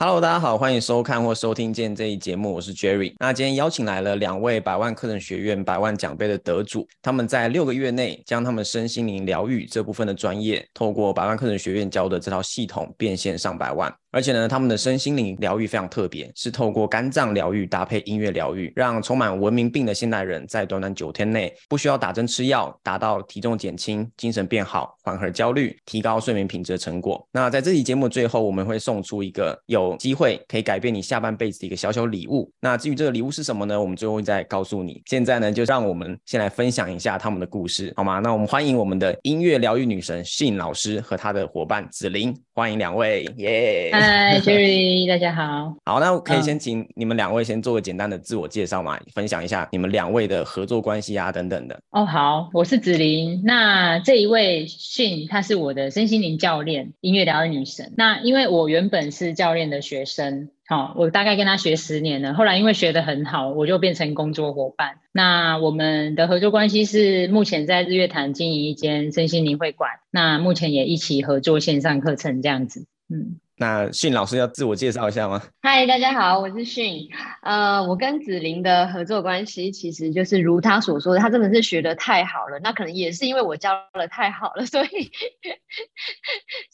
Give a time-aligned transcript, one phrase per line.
[0.00, 3.12] Hello，大家好，欢迎收看或收听见这一节目，我是 Jerry。
[3.18, 13.92] 那今天邀请来了两位百万课程学院百万奖杯的得主，他们在六个月内将他们身心灵疗愈这部分的专业，透过百万课程学院教的这套系统变现上百万。
[14.10, 27.26] 而且呢，他们的身心灵疗愈非常特别，是透过肝脏疗愈搭配音乐疗愈，让充满文明病的现代人在短短九天内不需要打针吃药，达到体重减轻、精神变好、缓和焦虑、提高睡眠品质的成果。
[27.30, 32.50] 那在这期节目最后，我们会送出一个有机会可以改变你下半辈子的一个小小礼物。
[32.60, 33.78] 那至于这个礼物是什么呢？
[33.78, 35.02] 我们最后再告诉你。
[35.06, 38.20] 现在呢，就让我们先来分享一下他们的故事，好吗？
[38.20, 43.90] 那我们欢迎我们的音乐疗愈女神信老师和她的伙伴子琳，欢迎两位，耶！
[44.00, 45.08] 嗨， Jerry。
[45.08, 51.80] 大家好，好，那可以先请你们两位先做个简单的自我介绍嘛，分享一下你们两位的合作关系啊，等等的。
[51.90, 53.42] 哦，好，我是子琳。
[53.44, 57.92] 那这一位信，她是我的身心灵教练，音乐疗愈女神。
[57.96, 62.34] 那因为我原本是教练的学生，好，我大概跟他学十年了。
[62.34, 64.98] 后来因为学得很好，我就变成工作伙伴。
[65.10, 73.40] 那我们的合作关系是目前在日月潭经营一间身心灵会馆，那目前也一起合作线上课程这样子，嗯。
[73.60, 75.42] 那训老师要自我介绍一下吗？
[75.62, 77.08] 嗨，大家好，我是训。
[77.42, 82.60] 呃，我跟子琳的合作关系其实就是如他所说的，他真的是学的太好了。
[82.62, 85.10] 那可能也是因为我教的太好了，所以，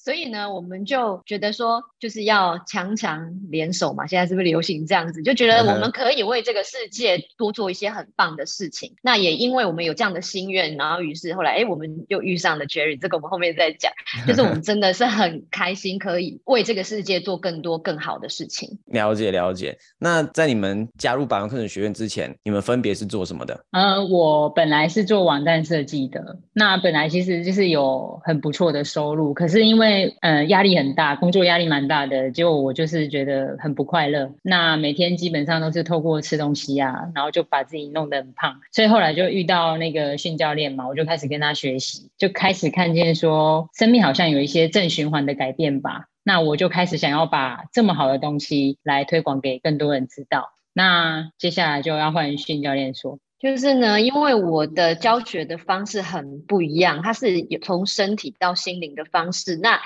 [0.04, 4.06] 所以呢，我们就觉得说，就是要强强联手嘛。
[4.06, 5.22] 现在是不是流行这样子？
[5.22, 8.96] 就觉得我们可以为这个世界多做一些很棒的事情。
[9.00, 13.00] 那也因为我们有这样的心愿，然后于是后来，哎，我们又遇上了 Jerry。
[13.00, 13.90] 这个我们后面再讲。
[14.28, 16.74] 就是我们真的是很开心，可以为这。
[16.74, 18.80] 个世界做更多更好的事情。
[18.86, 19.78] 了解了解。
[19.96, 23.64] 那在你们加入百万课程学院之前，你们分别是做什么的？
[23.70, 26.40] 呃，我本来是做网站设计的。
[26.52, 34.32] 那本来其实就是有很不错的收入，可是因为呃压力很大，工作压力蛮大的，结果我就是觉得很不快乐。
[34.42, 38.60] 那每天基本上都是透过吃东西啊，然后就把自己弄得很胖。
[38.72, 46.06] 所以后来就遇到那个训教练嘛，我就开始跟他学习，就开始看见说生命好像有一些正循环的改变吧。
[46.22, 50.50] 那我就开始想要把这么好的东西来推广给更多人知道。
[50.72, 59.56] 那接下来就要换训教练说，就是呢，因为我的教学的方式很不一样，它是有从身体到心灵的方式。
[59.56, 59.82] 那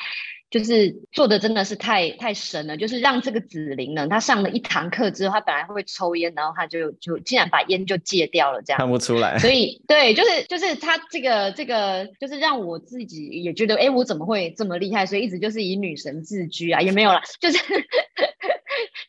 [0.48, 9.36] 就是做的真的是太太神了，就是让这个紫菱呢，她上了一堂课之后，她本来会抽烟，然后她就就竟然把烟就戒掉了，这样看不出来。
[9.38, 15.04] 所以对，就是就是他这个这个，就是让我自己也觉得，哎，我怎么会这么厉害？
[15.04, 17.58] 所以一直就是以女神自居啊，也没有了，就是。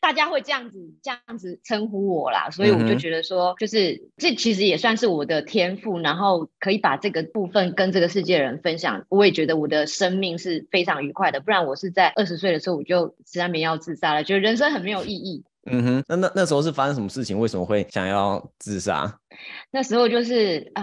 [0.00, 9.04] 大家会这样子这样子称呼我啦，所以我就觉得说，就是这其实也算是我的天赋，然后可以把这个部分跟这个世界人分享。
[9.08, 15.44] 我也觉得我的生命是非常愉快的，不然我是在二十岁的时候我就吃安眠药自杀了，觉得人生很没有意义。
[15.66, 17.38] 嗯哼，那那那时候是发生什么事情？
[17.38, 19.18] 为什么会想要自杀？
[19.70, 20.82] 那时候就是呃，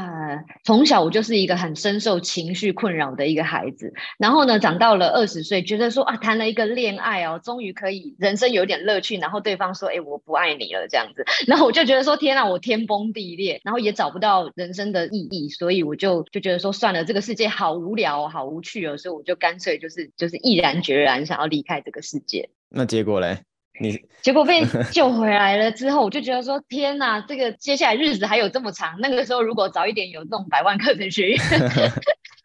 [0.64, 3.92] 从小我就是一个很深受情绪困扰的一个孩子。
[4.18, 9.18] 然后呢，长到了二十岁，觉得说啊，谈了一个恋爱哦，终于可以人生有点乐趣。
[9.18, 11.26] 然后对方说，哎，我不爱你了这样子。
[11.48, 22.50] 然后我就觉得说，天啊，我天崩地裂，然后也找不到人生的意义，所以我就就觉得说，算了，这个世界好无聊哦，好无趣哦，所以我就干脆就是就是毅然决然想要离开这个世界。
[22.70, 23.40] 那结果嘞？
[23.80, 28.98] 你结果被 救回来了之后，我就觉得说天哪，这个接下来日子还有这么长。
[29.00, 31.40] 那个时候如果早一点有这种百万课程学院。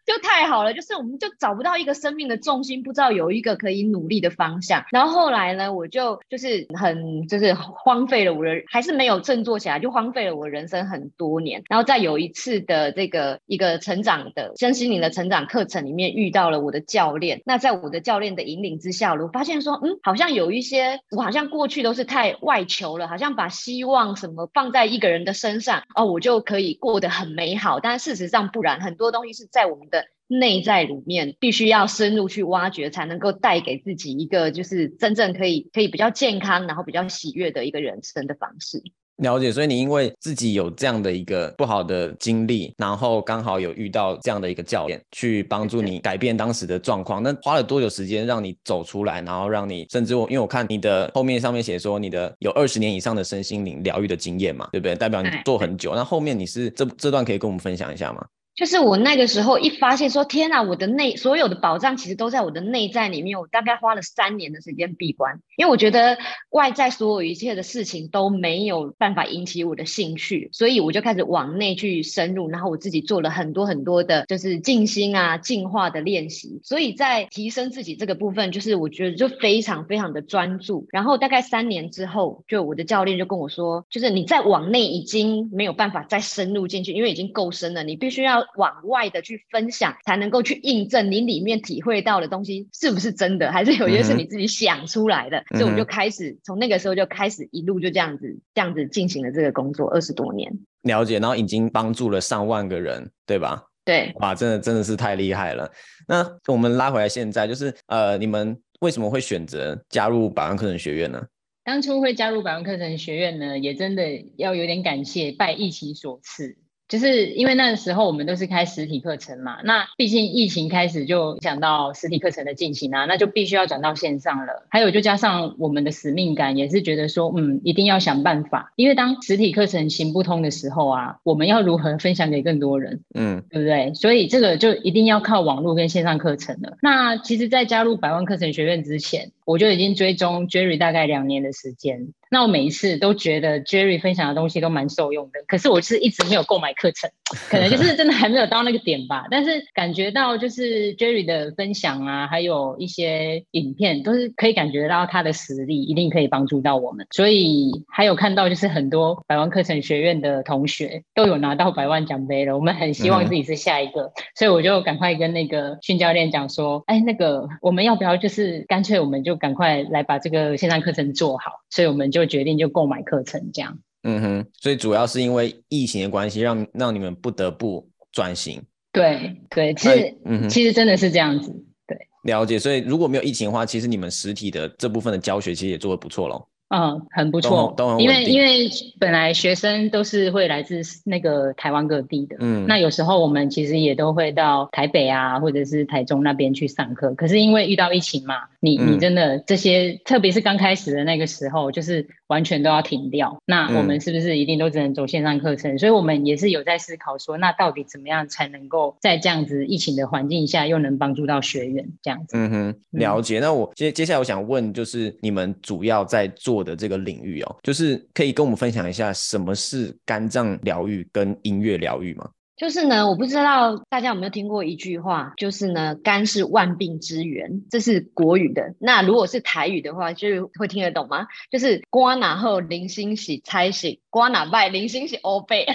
[0.05, 4.83] 就太好了，就是我们就找不到一个生命的重心，不知道有一个可以努力的方向。
[4.91, 11.63] 然后后来呢，我就就是很就是荒废了我的，还是没有振作起来，就荒废了我人生很多年。
[11.69, 17.41] 然后在有一次的这个一个成长的身心灵的成长课程里面，遇到了我的教练。
[17.45, 27.79] 那在我的教练的引领之下，我发现说，嗯，好像有一些我好像过去都是太外求了，好像把希望什么放在一个人的身上，哦，我就可以过得很美好。
[27.79, 29.87] 但事实上不然，很多东西是在我们。
[29.93, 38.81] 的内在里面，必须要深入去挖掘，才能够带给自己一个就是真正可以可以比较健康，然后比较喜悦的一个人生的方式。
[39.17, 47.21] 了解，所以你因为自己有这样的一个不好的经历，然后刚好有遇到这样的一个教练，去帮助你改变当时的状况。
[47.21, 54.95] 那花了多久时间让你走出来，然后让你甚至我，因为我看你的后面上面写说你的有二十年以上的身心灵疗愈的经验嘛，对不对？
[54.95, 55.93] 代表你做很久。
[55.93, 58.25] 那后面你是这这段可以跟我们分享一下吗？
[58.55, 63.39] 就是我那个时候一发现说，天啊，我的内所有的宝藏其实都在我的内在里面。
[63.39, 66.19] 我大概花了三年的时间闭关，因为我觉得
[66.51, 72.47] 外在所有一切的事情都没有办法引起我的兴趣，所以我就开始往内去深入。
[72.47, 76.59] 然后我自己做了很多很多的，就是静心啊、净化的练习。
[76.63, 80.87] 所以在提升自己这个部分，就是我觉得就非常非常的专注。
[80.91, 88.42] 然后大概三年之后，就我的教练就跟我说，就是你在往内已经没有办法再深入进去，因为已经够深了，你必须要。
[88.55, 95.43] 往外的去分享，才能够去印证你里面体会到的东西是不是真的，还是有些是你自己想出来的。
[95.51, 100.51] 所以我就开始从那个时候就开始一路就这样子这样子进行了这个工作二十多年。
[100.83, 103.63] 了解，然后已经帮助了上万个人，对吧？
[103.85, 105.69] 对，哇，真的真的是太厉害了。
[106.07, 111.21] 那我们拉回来，现在就是呃，你们为什么会选择加入百万课程学院呢？
[111.65, 114.03] 当初会加入百万课程学院呢，也真的
[114.37, 116.57] 要有点感谢拜疫情所赐。
[116.87, 124.67] 就是因为那个时候我们都是开实体课程嘛，那毕竟疫情开始就影响到实体课程的进行啊，那就必须要转到线上了。
[124.69, 133.01] 还有就加上我们的使命感，也是觉得说，嗯，一定要想办法，因为当实体课程行不通的时候啊，我们要如何分享给更多人？
[133.15, 133.93] 嗯，对不对？
[133.95, 136.77] 所以这个就一定要靠网络跟线上课程了。
[136.81, 142.13] 那其实，在加入百万课程学院之前，我就已经追踪 Jerry 大概两年的时间。
[142.33, 147.07] 那我每一次都觉得 Jerry 分享的东西都蛮受用的，可是我是一直没有购买课程，
[147.47, 149.27] 可能就是真的还没有到那个点吧。
[149.29, 157.05] 但是感觉到就是 Jerry 的分享啊，还有一些影片，都是可以感觉到他的实力一定可以帮助到我们。
[157.11, 172.22] 所以还有看到就是很多百万课程学院的同学都有拿到百万奖杯了，我们很希望自己是下一个，所以我就赶快跟那个训教练讲说，哎，那个我们要不要就是干脆我们就赶快来把这个线上课程做好，所以我们就。
[172.25, 178.61] 决定就购买课程这样，嗯哼，所以主要是因为疫情的关系，让让你们不得不转型。
[178.91, 181.51] 对对，其实嗯，其实真的是这样子。
[181.87, 182.59] 对，了解。
[182.59, 186.47] 所以如果没有疫情的话，其实你们实体的这部分的教学其实也做的不错喽。
[186.75, 188.67] 嗯，很不错，因为因为
[188.99, 205.77] 本来学生都是会来自那个台湾各地的，嗯，那有时候我们其实也都会到台北啊，或者是台中那边去上课，可是因为遇到疫情嘛，你你真的这些，特别是刚开始的那个时候，就是完全都要停掉，那我们是不是一定都只能走线上课程？
[205.77, 212.35] 所以我们也是有在思考说，那到底怎么样才能够在这样子疫情的环境下，又能帮助到学员这样子？
[212.35, 213.39] 嗯哼，了解。
[213.39, 216.62] 那我接接下来我想问，就是你们主要在做。
[216.63, 222.29] 的这个领域哦，就是可以跟我们分享一下什么是肝脏疗愈跟音乐疗愈吗？
[222.55, 228.75] 就是呢，我不知道大家有没有听过一句话，就是呢，肝是万病之源，这是国语的。
[228.79, 231.27] 那如果是台语的话，就会听得懂吗？
[231.49, 235.65] 就是瓜哪后零星喜猜醒，瓜哪败零星喜欧贝。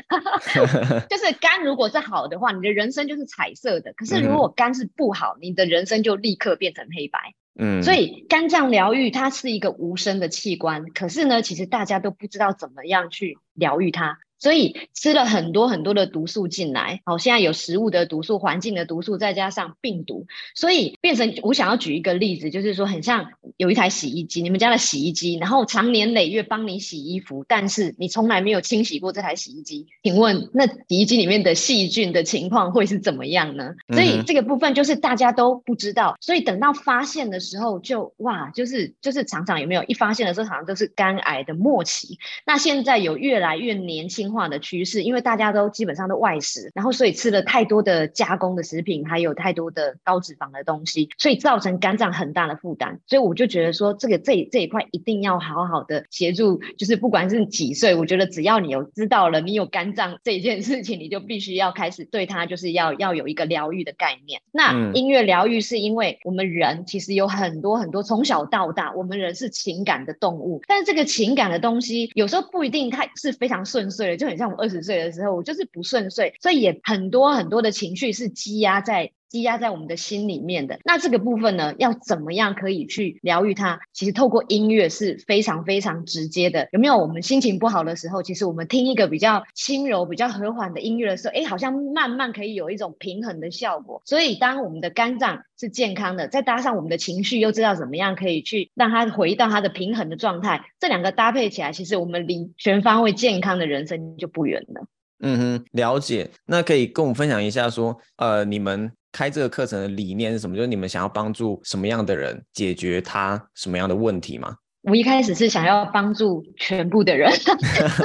[1.10, 7.34] 就是肝如果是好的话，你的人生就是彩色的；可是如果肝是不好，你的人生就立刻变成黑白。
[7.58, 14.18] 嗯，所以肝脏疗愈它是一个无声的器官，可是呢，其实大家都不知道怎么样去疗愈它。
[14.38, 23.26] 所以吃了很多很多的毒素进来，好，现在有食物的毒素、环境的毒素，再加上病毒，所以变成我想要举一个例子，就是说很像
[23.56, 33.74] 有一台洗衣机，你们家的洗衣机，然后长年累月帮你洗衣服，但是你从来没有清洗过这台洗衣机，请问那洗衣机里面的细菌的情况会是怎么样呢？
[33.92, 42.18] 所以这个部分就是大家都不知道，所以等到发现的时候就哇，就是就是常常有没有一发现的时候，好像都是肝癌的末期。
[42.46, 44.27] 那现在有越来越年轻。
[44.32, 53.00] 化的趋势，因为大家都基本上都外食，然后所以吃了太多的加工的食品，还有太多的高脂肪的东西，所以造成肝脏很大的负担。
[53.06, 64.40] 所以我就觉得说，这个这这一块一定要好好的协助，就是不管是几岁，我觉得只要你有知道了你有肝脏这件事情，你就必须要开始对它就是要要有一个疗愈的概念。
[64.52, 74.17] 那音乐疗愈是因为我们人其实有很多很多从小到大，我们人是情感的动物，但是这个情感的东西有时候不一定它是非常顺遂的。
[74.18, 80.78] 就很像我二十岁的时候，我就是不顺遂，所以也很多很多的情绪是积压在积压在我们的心里面的。
[80.84, 83.78] 那这个部分呢，要怎么样可以去疗愈它？
[83.92, 86.68] 其实透过音乐是非常非常直接的。
[86.72, 94.00] 有没有我们心情不好的时候，其实我们听一个比较轻柔、比较和缓的音乐的时候，哎，好像慢慢可以有一种平衡的效果。
[94.04, 104.86] 所以当我们的肝脏是健康的，再搭上我们的情绪，又知道怎么样可以去让它回到它的平衡的状态，这两个搭配起来，其实我们离全方位健康的人生就不远了。
[105.20, 106.30] 嗯哼，了解。
[106.46, 110.54] 那可以跟我们分享一下，说呃，你们开这个课程的理念是什么？
[110.54, 114.54] 就是你们想要帮助什么样的人，解决他什么样的问题吗？
[114.82, 117.30] 我一开始是想要帮助全部的人。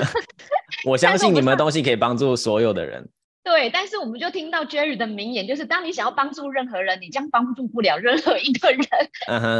[0.85, 3.07] 我相信你们的东西可以帮助所有的人。
[3.43, 8.85] 对，但是我们就听到 Jerry 的名言，就是当你想要帮助任何人，你将帮助不了任何一个人，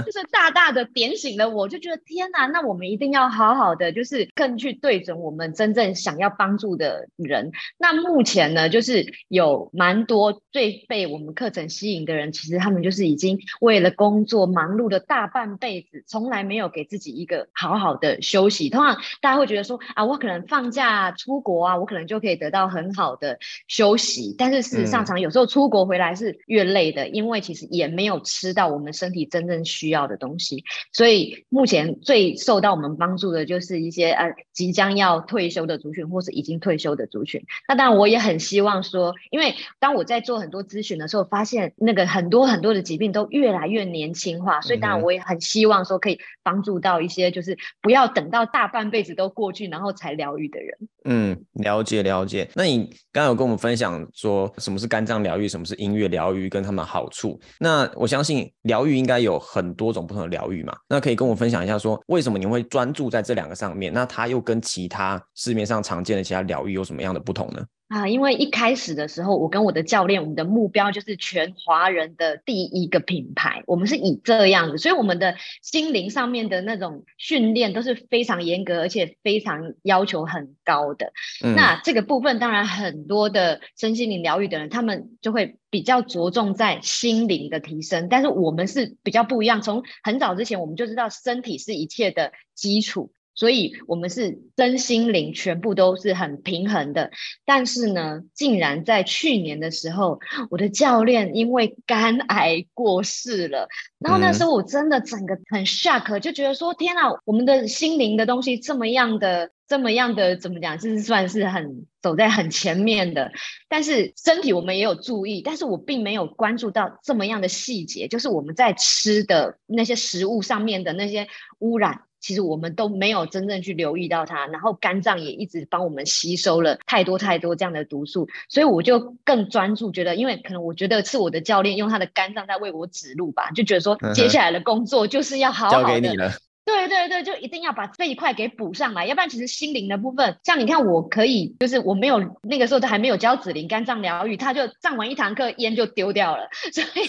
[0.06, 7.52] 就是大大的点醒了我，就觉得天哪，那我们一定要好好的，就是更去对准我们真正想要帮助的人。
[7.78, 18.70] 那目前呢，就是有蛮多最被我们课程吸引的人，其实他们就是已经为了工作忙碌了大半辈子，从来没有给自己一个好好的休息。
[18.70, 23.40] 通常大家会觉得说啊，我可能放假出国啊，我可能就可以得到很好的。
[23.74, 30.64] 休息，但是事实上，常有时候出国回来是越累的，因为其实也没有吃到我们身体真正需要的东西。
[30.92, 37.44] 所以目前最受到我们帮助的就是一些呃即将要退休的族群，或是已经退休的族群。
[37.68, 50.78] 那当然，我也很希望说，因为当我在做很多咨询的时候，发现那个很多很多的疾病都越来越年轻化，所以当然我也很希望说可以帮助到一些就是不要等到大半辈子都过去，然后才疗愈的人。
[51.06, 52.48] 嗯，了解了解。
[52.54, 53.54] 那你刚刚有跟我们。
[53.64, 57.40] 分享说什么是肝脏疗愈，什么是音乐疗愈，跟他们好处。
[57.58, 60.76] 那我相信疗愈应该有很多种不同的疗愈嘛。
[60.90, 63.94] 那可以跟我分享一下，说为什么你会专注在这两个上面？
[63.94, 67.64] 那它又跟其他市面上常见的其他疗愈有什么样的不同呢？
[67.94, 81.14] 啊，因为一开始的时候，我跟我的教练，我们的目标就是全华人的第一个品牌，我们是以这样子，所以我们的心灵上面的那种训练都是非常严格，而且非常要求很高的。
[81.56, 93.12] 那这个部分，当然很多的身心灵疗愈的人，他们就会比较着重在心灵的提升，但是我们是比较不一样，从很早之前我们就知道身体是一切的基础。
[93.36, 97.12] 所以，我们是身心灵全部都是很平衡的。
[97.46, 103.68] 但是呢，竟然在去年的时候，我的教练因为肝癌过世了。
[104.00, 110.78] 然后那时候我真的整个很 shock，就觉得说：天啊，我们的心灵的东西这么样的、这么样的，怎么讲？
[110.78, 113.32] 就是算是很走在很前面的。
[113.68, 121.28] 但是身体我们也有注意，但是我并没有关注到这么样的细节，就是我们在吃的那些食物上面的那些
[121.60, 122.02] 污染。
[122.24, 136.32] 其实我们都没有真正去留意到它，然后肝脏也一直帮我们吸收了太多太多这样的毒素，所以我就更专注，觉得因为可能我觉得是我的教练用他的肝脏在为我指路吧，就觉得说接下来的工作就是要好好的。
[136.66, 147.06] 对对对，就一定要把这一块给补上来，要不然其实心灵的部分，像你看，我可以就是我没有那个时候都还没有教紫灵肝脏疗愈，他就上完一堂课烟就丢掉了， 所以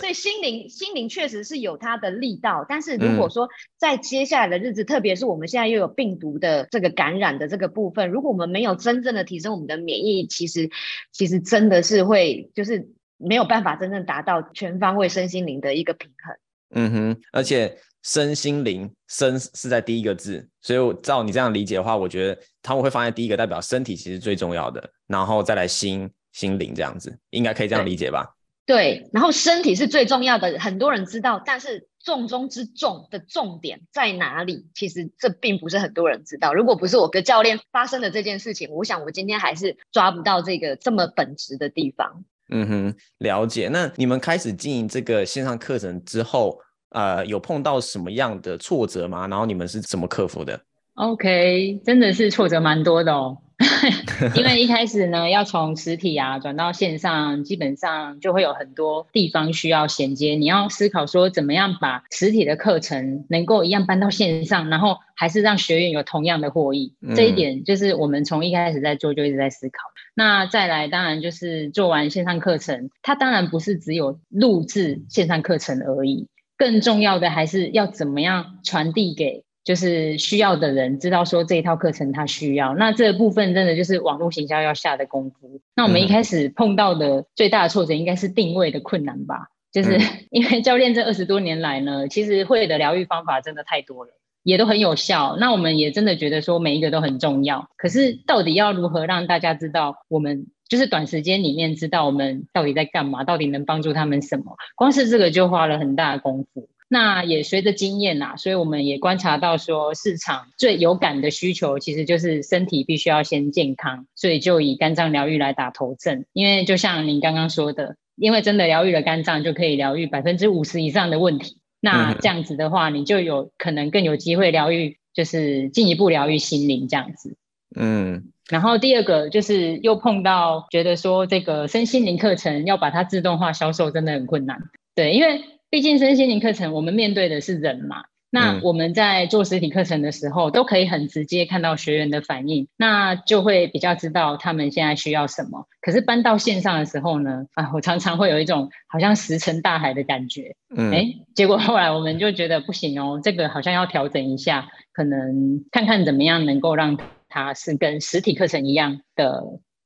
[0.00, 10.70] 所以心灵心灵确实是有它的力道，但是如果说在接下来的日子，特别是我们现在又有病毒的这个感染的这个部分，如果我们没有真正的提升我们的免疫，其实
[11.12, 16.36] 其实真的是会就是没有办法真正达到全方位身心灵的一个平衡。
[16.70, 17.76] 嗯哼，而且。
[18.08, 28.34] 身心灵，身是在第一个字，所以我照你这样理解的话，我觉得他们会放在第一个，代表身体其实最重要的，然后再来心、心灵这样子，应该可以这样理解吧？
[28.64, 34.66] 对，然后身体是最重要的，很多人知道，但是重中之重的重点在哪里？
[34.74, 36.54] 其实这并不是很多人知道。
[36.54, 42.24] 如果不是我跟教练发生的这件事情，我想我今天还是抓不到这个这么本质的地方。
[42.48, 43.68] 嗯哼，了解。
[43.68, 46.58] 那你们开始经营这个线上课程之后？
[46.90, 49.26] 呃，有碰到什么样的挫折吗？
[49.28, 50.60] 然后你们是怎么克服的
[50.94, 53.38] ？OK，真的是挫折蛮多的哦。
[54.36, 60.36] 因为一开始呢，要从实体啊转到线上，基本上就会有很多地方需要衔接。
[60.36, 66.94] 你要思考说，怎么样把实体的课程能够一样搬到线上，然后还是让学员有同样的获益。
[67.16, 69.74] 这一点就是我们从一开始在做就一直在思考。
[70.14, 76.28] 那再来，当然就是做完线上课程，它当然不是只有录制线上课程而已。
[76.58, 82.74] 更重要的还是要怎么样传递给就是需要的人，知道说这一套课程他需要。
[82.74, 85.60] 那这部分真的就是网络行销要下的功夫。
[85.76, 89.48] 那我们一开始碰到的最大的挫折应该是定位的困难吧？
[89.70, 89.98] 就是
[90.30, 94.12] 因为教练这二十多年来呢，其实会的疗愈方法真的太多了，
[94.42, 95.36] 也都很有效。
[95.38, 97.68] 那我们也真的觉得说每一个都很重要。
[97.76, 100.46] 可是到底要如何让大家知道我们？
[100.68, 106.68] 就是短时间里面知道我们到底在干嘛，到底能帮助他们什么，光是这个就花了很大的功夫。
[106.90, 116.24] 那也随着经验呐，所以我们也观察到说，市场最有感的需求其实就是身体必须要先健康，所以就以肝脏疗愈来打头阵。
[116.32, 121.58] 因为就像您刚刚说的，因为真的疗愈了肝脏，就可以疗愈百分之五十以上的问题。
[121.80, 127.36] 那这样子的话，你就有可能更有机会疗愈，就是进一步疗愈心灵这样子。
[127.76, 128.32] 嗯。
[128.48, 134.58] 然后第二个就是又碰到觉得说这个身心灵课程要把它自动化销售真的很困难，
[134.94, 145.66] 对，因为毕竟身心灵课程我们面对的是人嘛，那我们在做实体课程的时候，都可以很直接看到学员的反应，那就会比较知道他们现在需要什么。
[145.80, 150.54] 可是搬到线上的时候呢，啊，我常常会有一种好像石沉大海的感觉。
[150.74, 159.42] 嗯，哎，结果后来我们就觉得不行哦，这个好像要调整一下，可能看看怎么样能够让它是跟实体课程一样的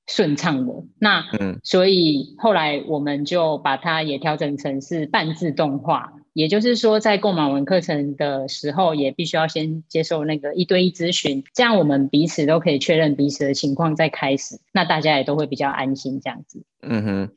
[0.06, 0.72] 顺畅的。
[0.98, 6.12] 那，嗯，所以后来我们就把它也调整成是半自动化。
[6.34, 16.64] 也就是说，在购买完课程的时候，也必须要先接受那个一对一咨询，这样我们彼此都可以确认彼此的情况再开始，那大家也都会比较安心这样子。
[16.80, 17.30] 嗯哼，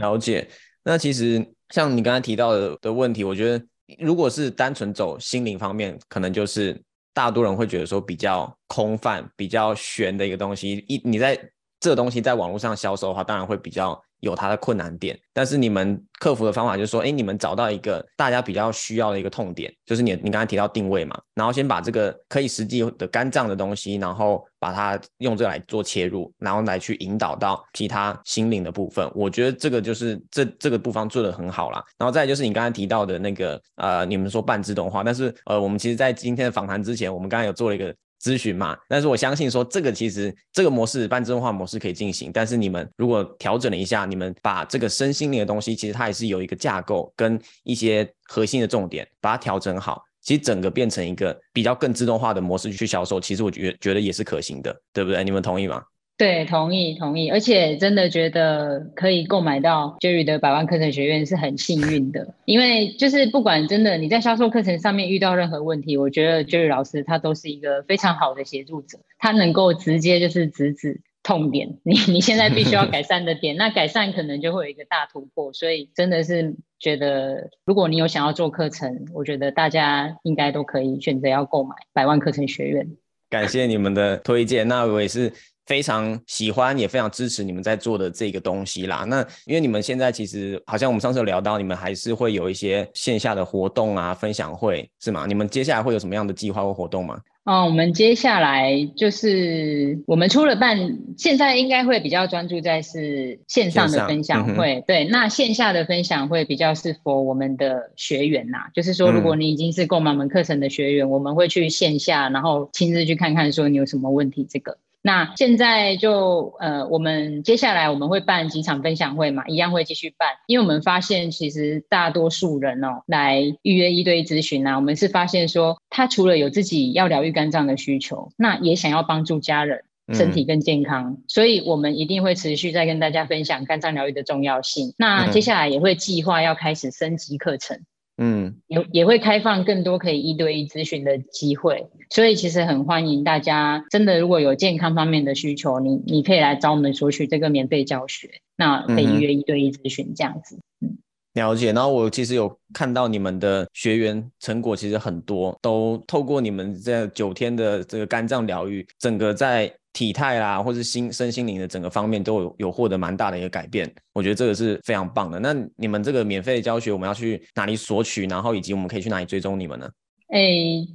[0.00, 0.48] 了解。
[0.82, 3.64] 那其实像你刚才提到的的问题，我觉得
[4.00, 6.76] 如果是单纯走心灵方面，可能就是
[7.14, 10.84] 大多人会觉得说比较空泛、比较悬的一个东西。
[10.88, 11.38] 一你在
[11.84, 14.00] 这个东西在网络上销售的话，当然会比较。
[14.20, 29.06] 有它的困难点，但是你们克服的方法就是说，哎，你们找到一个大家比较需要的一个痛点，就是你你刚才提到定位嘛，然后先把这个可以实际的肝脏的东西，然后把它用这个来做切入，然后来去引导到其他心灵的部分。
[29.14, 31.84] 我觉得这个就是这这个部分做的很好啦。
[31.98, 37.94] 然后再就是你刚才提到的那个呃，你们说半自动化，但是呃，我们其实在今天的访谈之前，我们刚才有做了一个。
[38.22, 55.22] 咨询嘛，但是我相信说这个其实这个模式半自动化模式可以进行，但是你们如果调整了一下，你们把这个身心灵的东西，其实它也是有一个架构跟一些核心的重点，把它调整好，其实整个变成一个比较更自动化的模式去销售，其实我觉觉得也是可行的，对不对？
[55.22, 55.82] 你们同意吗？
[56.16, 82.88] 对，同意同意，而且真的觉得可以购买到 Jerry 的百万课程学院是很幸运的，因为就是不管真的你在销售课程上面遇到任何问题，我觉得 Jerry 老师他都是一个非常好的协助者，他能够直接就是直指痛点，你你现在必须要改善的点，那改善可能就会有一个大突破，所以真的是觉得如果你有想要做课程，我觉得大家应该都可以选择要购买百万课程学院。
[83.28, 85.32] 感谢你们的推荐，那我也是。
[85.66, 89.04] 非常喜欢，也非常支持你们在做的这个东西啦。
[89.08, 95.24] 那因为你们现在其实好像我们上次有聊到，你们还是会有一些线下的活动啊，分享会是吗？
[95.26, 97.18] 你们接下来会有什么样的计划或活动吗？
[97.44, 100.78] 哦，我们接下来就是我们出了办，
[101.18, 104.82] 现在应该会比较专注在是线上的分享会。
[104.86, 108.70] 对，那线下的分享会比较适合我们的学员呐。
[108.74, 114.78] 就是说，如果你已经是购买我们课程的学员，我们会去线下，然后亲自去看看，说你有什么问题，这个。
[115.06, 134.94] 那现在就呃，我们接下来我们会办几场分享会嘛，一样会继续办，因为我们发现其实大多数人哦来预约一对一咨询啊，我们是发现说他除了有自己要疗愈肝脏的需求，那也想要帮助家人身体更健康，所以我们一定会持续再跟大家分享肝脏疗愈的重要性。
[134.96, 137.78] 那接下来也会计划要开始升级课程。
[138.16, 150.60] 嗯，也也会开放更多可以一对一咨询的机会，所以其实很欢迎大家，真的如果有健康方面的需求，你你可以来找我们索取这个免费教学，那可以约一对一咨询这样子。
[150.80, 150.98] 嗯，
[151.34, 151.72] 了解。
[151.72, 159.72] 然后我其实有看到你们的学员成果，其实很多都透过你们这九天的这个肝脏疗愈，整个在。
[159.94, 165.38] 体态啦，或是心身心灵的整个方面都有有获得蛮大的一个改变，我觉得这个是非常棒的。
[165.38, 168.26] 那你们这个免费的教学，我们要去哪里索取？
[168.26, 169.88] 然后以及我们可以去哪里追踪你们呢？
[170.30, 170.40] 哎，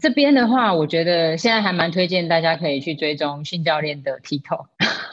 [0.01, 4.65] 这边的话，我觉得现在还蛮推荐大家可以去追踪训教练的 TikTok，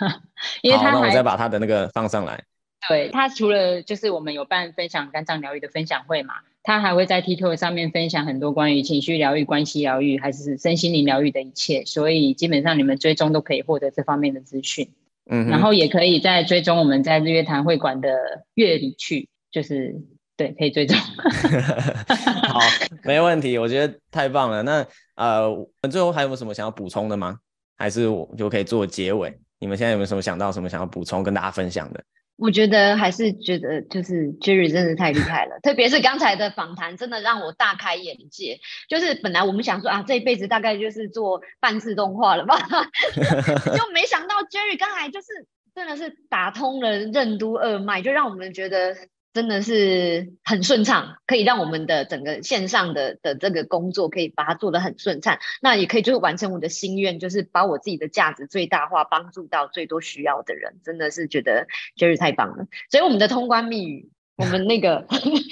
[0.62, 2.42] 因为他那我再把他的那个放上来。
[2.88, 6.34] 对他除了就是我们有办分享肝脏疗愈的分享会嘛。
[6.62, 14.90] 他还会在 TikTok 上面分享很多关于情绪疗愈、关系疗愈，还是身心灵疗愈的一切，所以基本上你们追踪都可以获得这方面的资讯。
[15.30, 18.10] 嗯，然后也可以在追踪我们在日月潭会馆的
[18.54, 19.94] 月里去，就是
[20.36, 20.98] 对，可以追踪。
[22.48, 22.58] 好，
[23.04, 24.64] 没问题，我觉得太棒了。
[24.64, 24.84] 那
[25.14, 27.38] 呃，我们最后还有没有什么想要补充的吗？
[27.76, 29.32] 还是我就可以做结尾？
[29.60, 32.02] 你们现在有没有什么想到什么想要补充跟大家分享的？
[32.37, 38.59] 我觉得还是觉得就是 Jerry 真的太厉害了，特别是刚才的访谈，真的让我大开眼界。
[38.88, 42.57] 就是本来我们想说啊，这一辈子大概就是做半自动化了吧，
[43.77, 45.29] 就没想到 Jerry 刚才就是
[45.75, 48.94] 真的是打通了任督二脉，就让我们觉得。
[49.37, 55.38] 真的是很顺畅，可以让我们的整个线上的的这个工作可以把它做得很顺畅。
[55.61, 60.81] 那也可以就是完成我的心愿，就是把我自己的价值最大化，帮助到最多需要的人。
[60.83, 62.66] 真的是觉得真是太棒了。
[62.90, 64.11] 所以我们的通关密语。
[64.37, 65.07] 我们那个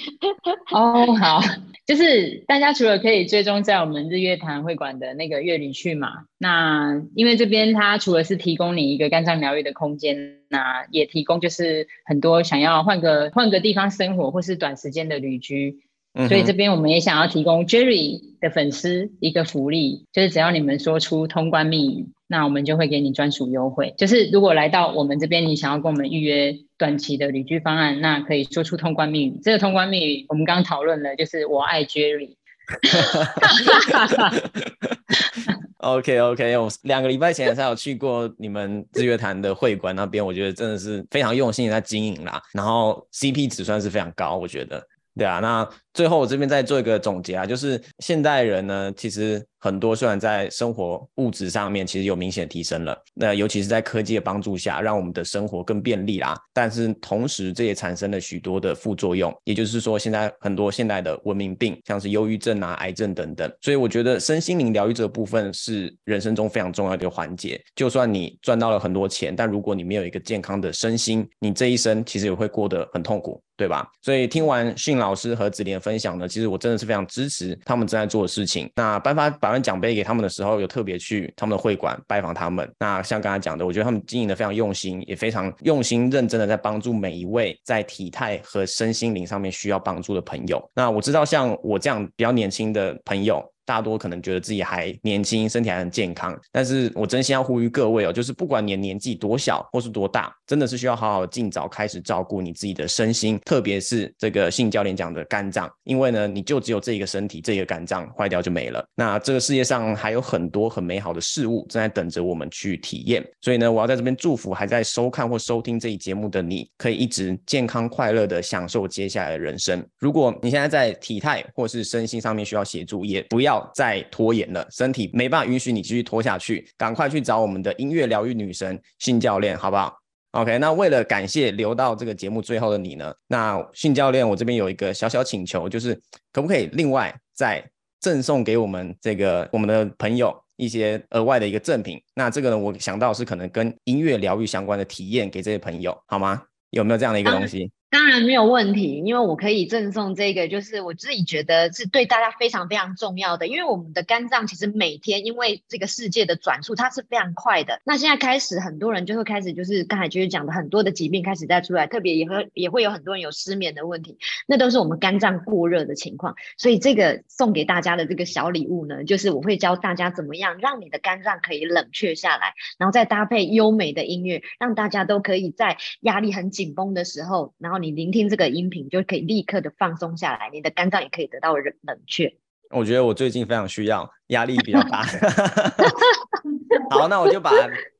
[0.71, 1.41] 哦，好，
[1.85, 15.79] 就是大家除了可以追踪在我们日月潭会馆的那个月里去嘛，那因为这边它除了是提供你一个肝脏疗愈的空间，那也提供就是很多想要换个换个地方生活或是短时间的旅居，
[16.27, 23.93] 所以这边我们也想要提供 Jerry 的粉丝一个福利，就是只要你们说出通关密语，那我们就会给你专属优惠。
[23.97, 29.39] 就是如果来到我们这边，你想要跟我们预约短期的旅居方案，那可以说出通关密语。
[29.43, 32.35] 这个通关密语我们刚刚讨论了，就是我爱 Jerry。
[35.77, 44.83] OK OK，我两个礼拜前才有去过你们日月潭的会馆那边，我觉得真的是非常用心的在经营啦，然后 CP 值算是非常高，我觉得。
[45.15, 56.37] 对啊，那最后我这边再做一个总结啊，就是现代人呢，其实很多虽然在生活物质上面其实有明显提升了，那尤其是在科技的帮助下，让我们的生活更便利啦。
[56.53, 63.49] 但是同时这也产生了许多的副作用，也就是说现在很多现代的文明病，像是忧郁症啊、癌症等等。
[63.61, 67.57] 所以我觉得身心灵疗愈这部分是人生中非常重要的一个环节。
[67.73, 73.41] 就算你赚到了很多钱，但如果你没有一个健康的身心，你这一生其实也会过得很痛苦。
[73.57, 73.89] 对吧？
[74.01, 78.67] 所以听完训老师和子莲分享呢，其实我真的是非常支持他们正在做的事情。
[78.75, 82.67] 那颁发百万奖杯给他们的时候，有特别去他们的会馆拜访他们。
[82.79, 90.59] 那像刚才讲的，我觉得他们经营的非常用心，也非常用心认真的在帮助每一位在体态和身心灵上面需要帮助的朋友。
[90.73, 93.43] 那我知道，像我这样比较年轻的朋友。
[93.65, 108.85] 大多可能觉得自己还年轻，身体还很健康，但是我真心要呼吁各位哦，就是不管你年纪多小或是多大，真的是需要好好尽早开始照顾你自己的身心，特别是这个性教练讲的肝脏，因为呢，你就只有这一个身体，这一个肝脏坏掉就没了。
[108.95, 119.83] 那这个世界上还有很多很美好的事物正在等着我们去体验，所以呢，我要在这边祝福还在收看或收听这一节目的你，可以一直健康快乐的享受接下来的人生。
[119.97, 123.54] 如果你现在在体态或是身心上面需要协助，也不要。
[123.73, 129.95] 再拖延了，身体没办法允许你继续拖下去，赶快去找我们的音乐疗愈女神信教练，好不好
[130.31, 135.93] ？OK，那为了感谢留到这个节目最后的你呢，那信教练我这边有一个小小请求，就是
[136.31, 137.63] 可不可以另外再
[137.99, 142.01] 赠送给我们这个我们的朋友一些额外的一个赠品？
[142.13, 146.41] 那这个呢，我想到是可能跟音乐疗愈相关的体验给这些朋友，好吗？
[146.71, 147.71] 有没有这样的一个东西？
[147.89, 153.47] 当然没有问题，因为我可以赠送这个，就是我自己觉得是对大家非常非常重要的。
[153.47, 157.79] 因为我们的肝脏其实每天因为这个世界的转速，它是非常快的。
[157.85, 166.35] 那现在开始很多人就会开始，就是刚才就是讲的很多的疾病开始在出来，特别也会也会有很多人有失眠的问题，那都是我们肝脏过热的情况。
[166.57, 182.33] 所以这个送给大家的这个小礼物呢，就是我会教大家怎么样让你的肝脏可以冷却下来，然后再搭配优美的音乐，让大家都可以在压力很紧绷的时候，然后你聆听这个音频就可以立刻的放松下来，你的肝脏也可以得到冷冷却。
[182.71, 185.05] 我觉得我最近非常需要，压力比较大。
[186.89, 187.51] 好，那我就把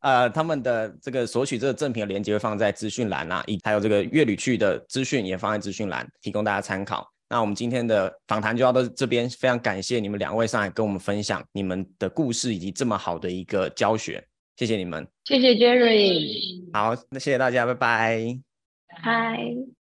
[0.01, 7.07] 呃他们的这个索取这个赠品的链接放在资讯栏啦，以还有这个乐旅去的资讯也放在资讯栏，提供大家参考。
[7.29, 14.23] 那我们今天的访谈就要到这边，非常感谢你们两位上来跟我们分享你们的故事以及这么好的一个教学，
[14.57, 16.63] 谢谢你们，谢谢 Jerry。
[16.73, 18.54] 好，那谢谢大家，拜拜。
[19.03, 19.65] Hi